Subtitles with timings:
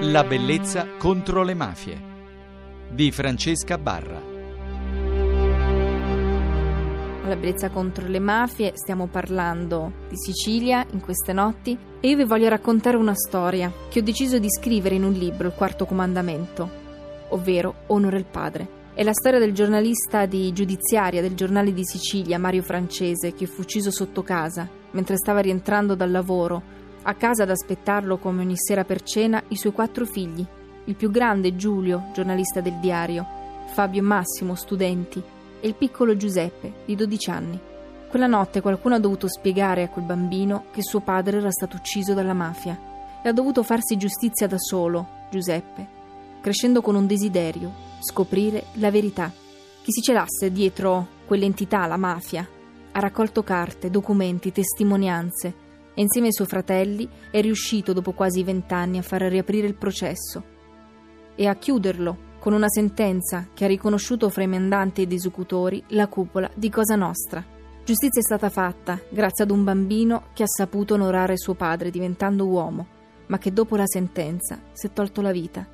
[0.00, 1.98] La bellezza contro le mafie
[2.90, 4.20] di Francesca Barra.
[7.24, 12.24] La bellezza contro le mafie, stiamo parlando di Sicilia in queste notti e io vi
[12.24, 16.70] voglio raccontare una storia che ho deciso di scrivere in un libro, il quarto comandamento,
[17.30, 18.68] ovvero Onore il padre.
[18.92, 23.62] È la storia del giornalista di giudiziaria del giornale di Sicilia, Mario Francese, che fu
[23.62, 28.84] ucciso sotto casa mentre stava rientrando dal lavoro a casa ad aspettarlo come ogni sera
[28.84, 30.44] per cena i suoi quattro figli,
[30.84, 33.24] il più grande Giulio, giornalista del diario,
[33.72, 35.22] Fabio e Massimo, studenti,
[35.60, 37.60] e il piccolo Giuseppe, di 12 anni.
[38.08, 42.12] Quella notte qualcuno ha dovuto spiegare a quel bambino che suo padre era stato ucciso
[42.12, 42.78] dalla mafia
[43.22, 45.86] e ha dovuto farsi giustizia da solo, Giuseppe,
[46.40, 49.30] crescendo con un desiderio, scoprire la verità.
[49.82, 52.46] Chi si celasse dietro quell'entità, la mafia,
[52.90, 55.65] ha raccolto carte, documenti, testimonianze,
[55.96, 60.44] e insieme ai suoi fratelli è riuscito dopo quasi vent'anni a far riaprire il processo
[61.34, 66.06] e a chiuderlo con una sentenza che ha riconosciuto fra i mandanti ed esecutori la
[66.06, 67.42] cupola di Cosa Nostra.
[67.82, 72.46] Giustizia è stata fatta grazie ad un bambino che ha saputo onorare suo padre diventando
[72.46, 72.86] uomo,
[73.28, 75.66] ma che dopo la sentenza si è tolto la vita.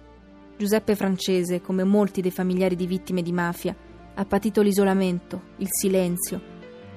[0.57, 3.75] Giuseppe Francese, come molti dei familiari di vittime di mafia,
[4.15, 6.41] ha patito l'isolamento, il silenzio,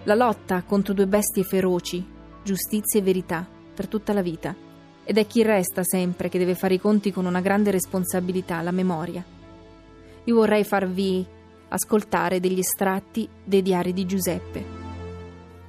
[0.03, 2.13] la lotta contro due bestie feroci
[2.45, 4.55] giustizia e verità per tutta la vita.
[5.03, 8.71] Ed è chi resta sempre che deve fare i conti con una grande responsabilità, la
[8.71, 9.25] memoria.
[10.23, 11.25] Io vorrei farvi
[11.69, 14.83] ascoltare degli estratti dei diari di Giuseppe.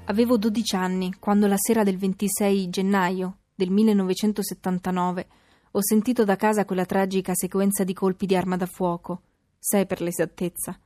[0.04, 5.26] Avevo 12 anni quando la sera del 26 gennaio del 1979
[5.72, 9.22] ho sentito da casa quella tragica sequenza di colpi di arma da fuoco,
[9.58, 10.78] sei per l'esattezza.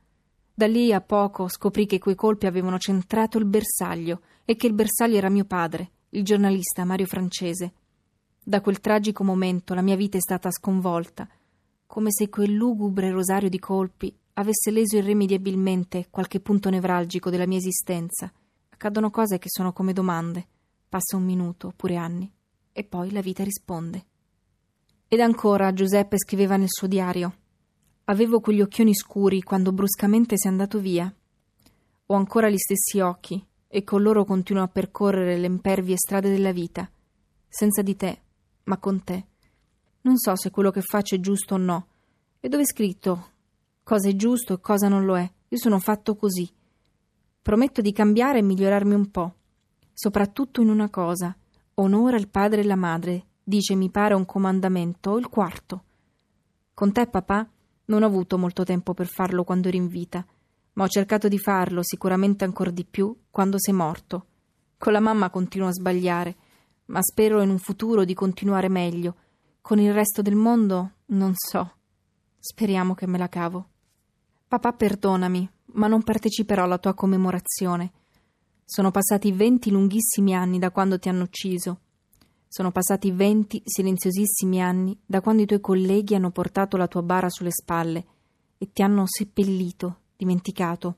[0.53, 4.73] Da lì a poco scoprì che quei colpi avevano centrato il bersaglio e che il
[4.73, 7.73] bersaglio era mio padre, il giornalista Mario Francese.
[8.43, 11.27] Da quel tragico momento la mia vita è stata sconvolta,
[11.85, 17.57] come se quel lugubre rosario di colpi avesse leso irrimediabilmente qualche punto nevralgico della mia
[17.57, 18.31] esistenza.
[18.69, 20.47] Accadono cose che sono come domande.
[20.89, 22.29] Passa un minuto, oppure anni,
[22.71, 24.05] e poi la vita risponde.
[25.07, 27.35] Ed ancora Giuseppe scriveva nel suo diario
[28.11, 31.11] Avevo quegli occhioni scuri quando bruscamente sei andato via.
[32.07, 36.51] Ho ancora gli stessi occhi e con loro continuo a percorrere le impervie strade della
[36.51, 36.91] vita,
[37.47, 38.21] senza di te,
[38.63, 39.27] ma con te.
[40.01, 41.87] Non so se quello che faccio è giusto o no.
[42.41, 43.29] E dove è scritto
[43.81, 45.31] cosa è giusto e cosa non lo è?
[45.47, 46.51] Io sono fatto così.
[47.41, 49.35] Prometto di cambiare e migliorarmi un po',
[49.93, 51.33] soprattutto in una cosa.
[51.75, 55.83] Onora il padre e la madre, dice mi pare un comandamento, il quarto.
[56.73, 57.49] Con te, papà,
[57.91, 60.25] non ho avuto molto tempo per farlo quando ero in vita,
[60.73, 64.25] ma ho cercato di farlo sicuramente ancora di più quando sei morto.
[64.77, 66.35] Con la mamma continuo a sbagliare,
[66.85, 69.15] ma spero in un futuro di continuare meglio.
[69.59, 71.73] Con il resto del mondo non so.
[72.39, 73.67] Speriamo che me la cavo.
[74.47, 77.91] Papà, perdonami, ma non parteciperò alla tua commemorazione.
[78.63, 81.81] Sono passati venti lunghissimi anni da quando ti hanno ucciso
[82.51, 87.29] sono passati venti silenziosissimi anni da quando i tuoi colleghi hanno portato la tua bara
[87.29, 88.05] sulle spalle
[88.57, 90.97] e ti hanno seppellito, dimenticato.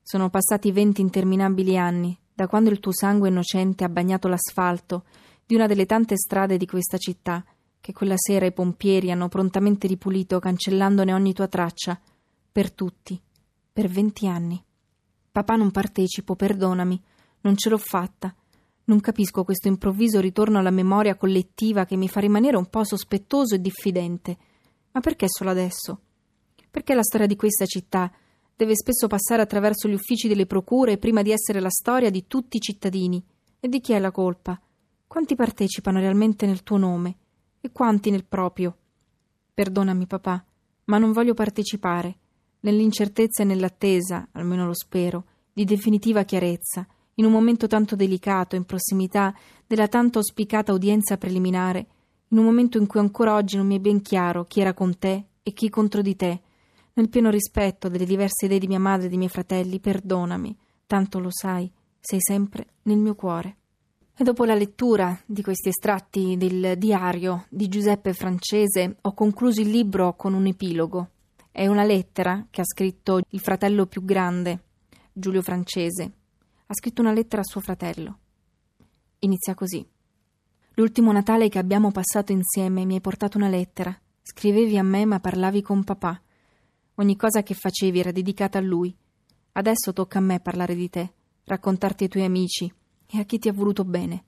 [0.00, 5.06] Sono passati venti interminabili anni da quando il tuo sangue innocente ha bagnato l'asfalto
[5.44, 7.44] di una delle tante strade di questa città
[7.80, 12.00] che quella sera i pompieri hanno prontamente ripulito cancellandone ogni tua traccia,
[12.52, 13.20] per tutti,
[13.72, 14.64] per venti anni.
[15.32, 17.02] Papà non partecipo, perdonami,
[17.40, 18.32] non ce l'ho fatta
[18.86, 23.54] non capisco questo improvviso ritorno alla memoria collettiva che mi fa rimanere un po' sospettoso
[23.54, 24.36] e diffidente.
[24.92, 26.00] Ma perché solo adesso?
[26.70, 28.12] Perché la storia di questa città
[28.54, 32.58] deve spesso passare attraverso gli uffici delle procure prima di essere la storia di tutti
[32.58, 33.22] i cittadini?
[33.58, 34.60] E di chi è la colpa?
[35.06, 37.16] Quanti partecipano realmente nel tuo nome?
[37.60, 38.76] E quanti nel proprio?
[39.52, 40.44] Perdonami, papà,
[40.84, 42.16] ma non voglio partecipare.
[42.60, 46.86] Nell'incertezza e nell'attesa, almeno lo spero, di definitiva chiarezza
[47.16, 49.34] in un momento tanto delicato, in prossimità
[49.66, 51.86] della tanto auspicata udienza preliminare,
[52.28, 54.98] in un momento in cui ancora oggi non mi è ben chiaro chi era con
[54.98, 56.40] te e chi contro di te,
[56.94, 61.18] nel pieno rispetto delle diverse idee di mia madre e dei miei fratelli, perdonami, tanto
[61.18, 61.70] lo sai,
[62.00, 63.56] sei sempre nel mio cuore.
[64.16, 69.68] E dopo la lettura di questi estratti del diario di Giuseppe Francese ho concluso il
[69.68, 71.10] libro con un epilogo.
[71.50, 74.62] È una lettera che ha scritto il fratello più grande,
[75.12, 76.12] Giulio Francese,
[76.68, 78.18] ha scritto una lettera a suo fratello.
[79.20, 79.86] Inizia così.
[80.74, 83.96] L'ultimo Natale che abbiamo passato insieme mi hai portato una lettera.
[84.22, 86.20] Scrivevi a me ma parlavi con papà.
[86.96, 88.94] Ogni cosa che facevi era dedicata a lui.
[89.52, 91.12] Adesso tocca a me parlare di te,
[91.44, 92.72] raccontarti ai tuoi amici
[93.06, 94.24] e a chi ti ha voluto bene.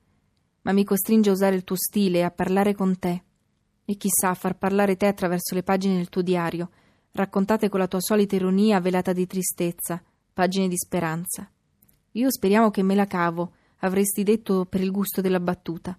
[0.62, 3.22] Ma mi costringe a usare il tuo stile e a parlare con te.
[3.90, 6.68] e chissà far parlare te attraverso le pagine del tuo diario,
[7.12, 11.50] raccontate con la tua solita ironia velata di tristezza, pagine di speranza.
[12.12, 15.98] Io speriamo che me la cavo, avresti detto per il gusto della battuta.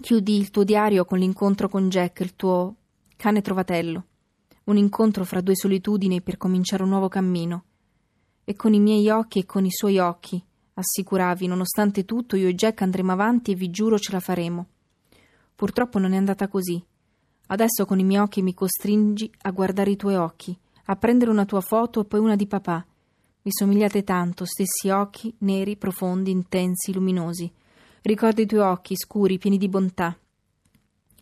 [0.00, 2.76] Chiudi il tuo diario con l'incontro con Jack, il tuo
[3.16, 4.06] cane trovatello.
[4.64, 7.64] Un incontro fra due solitudini per cominciare un nuovo cammino.
[8.44, 10.42] E con i miei occhi e con i suoi occhi,
[10.74, 14.66] assicuravi, nonostante tutto, io e Jack andremo avanti e vi giuro ce la faremo.
[15.54, 16.82] Purtroppo non è andata così.
[17.48, 20.56] Adesso con i miei occhi mi costringi a guardare i tuoi occhi,
[20.86, 22.84] a prendere una tua foto e poi una di papà.
[23.44, 27.52] Vi somigliate tanto, stessi occhi, neri, profondi, intensi, luminosi.
[28.02, 30.16] Ricordo i tuoi occhi, scuri, pieni di bontà.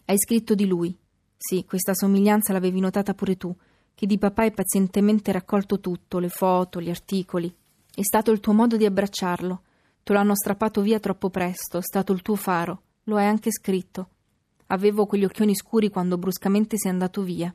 [0.04, 0.94] Hai scritto di lui.
[1.34, 3.56] Sì, questa somiglianza l'avevi notata pure tu,
[3.94, 7.50] che di papà hai pazientemente raccolto tutto, le foto, gli articoli.
[7.94, 9.62] È stato il tuo modo di abbracciarlo.
[10.02, 12.82] Te lo hanno strappato via troppo presto, è stato il tuo faro.
[13.04, 14.08] Lo hai anche scritto.
[14.66, 17.54] Avevo quegli occhioni scuri quando bruscamente sei andato via.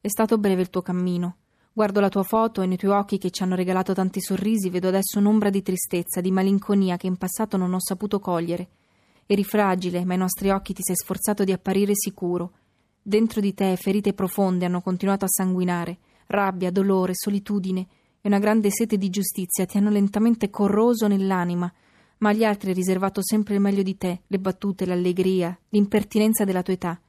[0.00, 1.36] È stato breve il tuo cammino.
[1.72, 4.88] Guardo la tua foto e nei tuoi occhi che ci hanno regalato tanti sorrisi vedo
[4.88, 8.68] adesso un'ombra di tristezza, di malinconia che in passato non ho saputo cogliere.
[9.24, 12.52] Eri fragile, ma ai nostri occhi ti sei sforzato di apparire sicuro.
[13.00, 17.86] Dentro di te ferite profonde hanno continuato a sanguinare, rabbia, dolore, solitudine
[18.20, 21.72] e una grande sete di giustizia ti hanno lentamente corroso nell'anima,
[22.18, 26.62] ma agli altri hai riservato sempre il meglio di te, le battute, l'allegria, l'impertinenza della
[26.62, 27.00] tua età.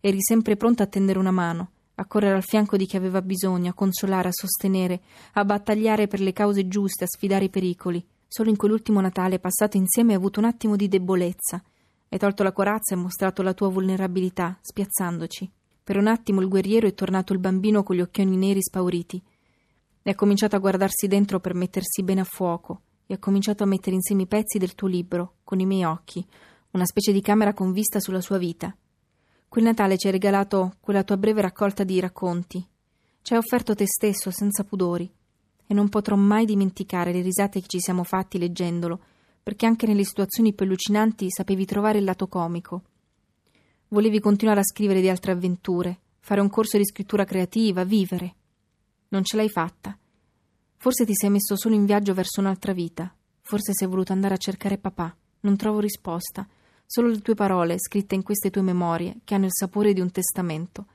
[0.00, 3.70] Eri sempre pronta a tendere una mano, a correre al fianco di chi aveva bisogno,
[3.70, 5.02] a consolare, a sostenere,
[5.34, 8.04] a battagliare per le cause giuste, a sfidare i pericoli.
[8.26, 11.62] Solo in quell'ultimo Natale passato insieme hai avuto un attimo di debolezza.
[12.08, 15.50] Hai tolto la corazza e mostrato la tua vulnerabilità, spiazzandoci.
[15.84, 19.22] Per un attimo il guerriero è tornato il bambino con gli occhioni neri spauriti.
[20.02, 22.82] E ha cominciato a guardarsi dentro per mettersi bene a fuoco.
[23.06, 26.26] E ha cominciato a mettere insieme i pezzi del tuo libro, con i miei occhi,
[26.70, 28.74] una specie di camera con vista sulla sua vita.
[29.54, 32.58] Quel Natale ci hai regalato quella tua breve raccolta di racconti.
[33.22, 35.08] Ci hai offerto te stesso senza pudori.
[35.64, 39.00] E non potrò mai dimenticare le risate che ci siamo fatti leggendolo,
[39.40, 42.82] perché anche nelle situazioni più allucinanti sapevi trovare il lato comico.
[43.90, 48.34] Volevi continuare a scrivere di altre avventure, fare un corso di scrittura creativa, vivere.
[49.10, 49.96] Non ce l'hai fatta.
[50.78, 53.14] Forse ti sei messo solo in viaggio verso un'altra vita.
[53.40, 55.16] Forse sei voluto andare a cercare papà.
[55.42, 56.44] Non trovo risposta
[56.86, 60.10] solo le tue parole scritte in queste tue memorie che hanno il sapore di un
[60.10, 60.86] testamento.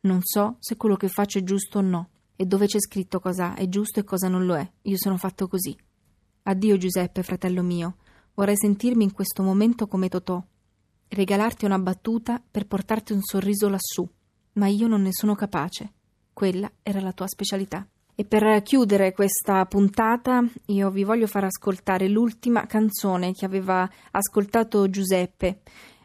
[0.00, 3.54] Non so se quello che faccio è giusto o no, e dove c'è scritto cosa
[3.54, 4.72] è giusto e cosa non lo è.
[4.82, 5.76] Io sono fatto così.
[6.44, 7.96] Addio Giuseppe, fratello mio.
[8.34, 10.42] Vorrei sentirmi in questo momento come Totò,
[11.08, 14.08] regalarti una battuta per portarti un sorriso lassù,
[14.52, 15.92] ma io non ne sono capace.
[16.32, 17.86] Quella era la tua specialità.
[18.20, 24.90] E per chiudere questa puntata io vi voglio far ascoltare l'ultima canzone che aveva ascoltato
[24.90, 25.60] Giuseppe.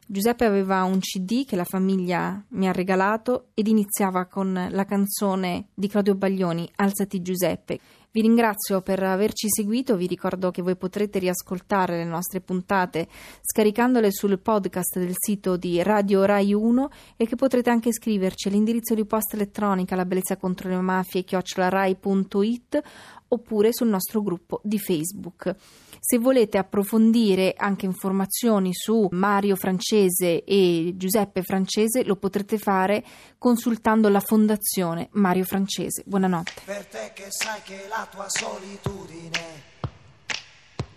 [0.06, 5.69] Giuseppe aveva un CD che la famiglia mi ha regalato ed iniziava con la canzone
[5.74, 7.80] di Claudio Baglioni, Alzati Giuseppe.
[8.15, 13.07] Vi ringrazio per averci seguito, vi ricordo che voi potrete riascoltare le nostre puntate
[13.42, 18.94] scaricandole sul podcast del sito di Radio Rai 1 e che potrete anche scriverci all'indirizzo
[18.94, 22.81] di posta elettronica la bellezza contro le mafie chiocciolarai.it
[23.30, 25.56] oppure sul nostro gruppo di Facebook.
[26.05, 33.01] Se volete approfondire anche informazioni su Mario Francese e Giuseppe Francese, lo potrete fare
[33.38, 36.03] consultando la Fondazione Mario Francese.
[36.05, 36.63] Buonanotte.
[36.65, 39.63] Per te che sai che la tua solitudine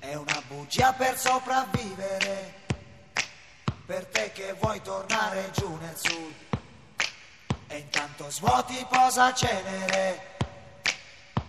[0.00, 2.54] è una bugia per sopravvivere,
[3.86, 6.34] per te che vuoi tornare giù nel sud
[7.68, 10.34] e intanto svuoti posa cenere,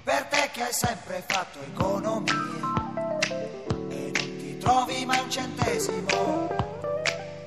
[0.04, 2.77] per te che hai sempre fatto economia
[4.68, 6.50] trovi mai un centesimo.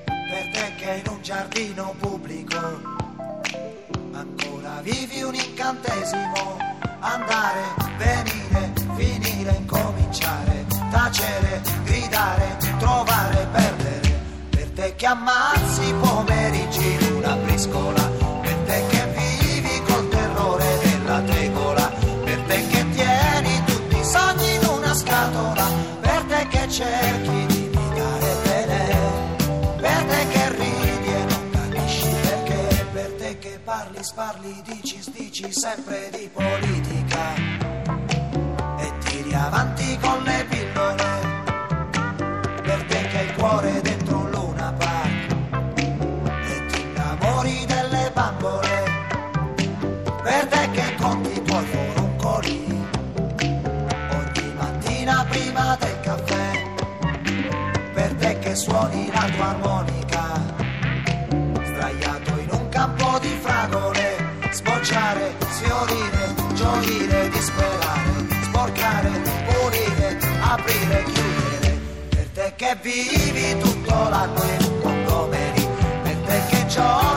[0.05, 2.57] Per te che in un giardino pubblico
[4.11, 6.57] ancora vivi un incantesimo.
[6.99, 7.61] Andare,
[7.97, 14.19] venire, finire, incominciare, tacere, gridare, trovare, perdere.
[14.49, 18.20] Per te che ammazzi pomeriggi in una briscola
[34.51, 37.33] sparli, dici, dici sempre di politica.
[38.79, 41.19] E tiri avanti con le pillole,
[42.61, 43.90] per te che il cuore
[67.01, 69.09] morire, disperare, sporcare,
[69.47, 71.79] pulire, aprire, chiudere.
[72.09, 75.67] Per te che vivi tutto l'anno e tutto pomeri,
[76.03, 77.10] per te che giochi.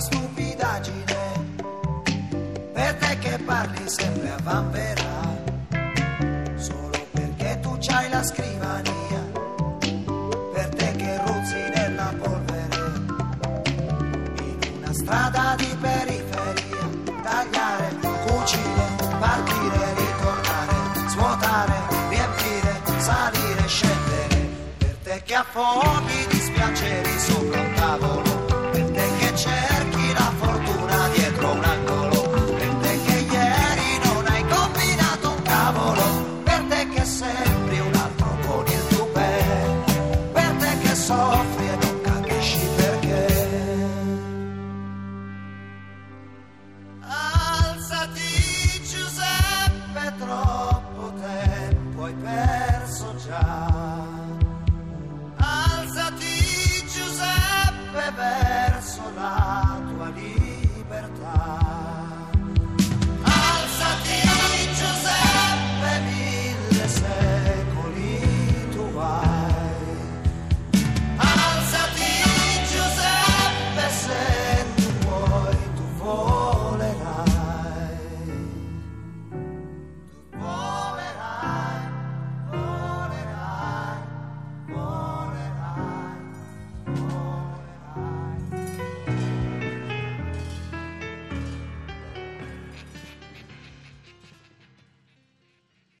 [0.00, 1.18] Stupidaggine.
[2.72, 5.38] Per te che parli sempre a vanvera
[6.56, 9.22] solo perché tu c'hai la scrivania,
[10.52, 12.76] per te che ruzzi nella polvere,
[14.40, 16.84] in una strada di periferia,
[17.22, 18.86] tagliare, cucire,
[19.18, 21.74] partire, ritornare, svuotare,
[22.08, 26.30] riempire, salire, scendere, per te che affondi